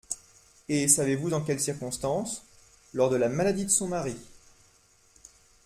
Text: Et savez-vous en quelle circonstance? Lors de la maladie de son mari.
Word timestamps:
Et 0.67 0.87
savez-vous 0.87 1.31
en 1.31 1.41
quelle 1.43 1.59
circonstance? 1.59 2.41
Lors 2.95 3.11
de 3.11 3.17
la 3.17 3.29
maladie 3.29 3.65
de 3.65 3.69
son 3.69 3.87
mari. 3.87 4.15